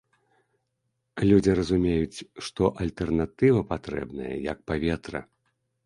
[1.31, 5.19] Людзі разумеюць, што альтэрнатыва патрэбная, як паветра!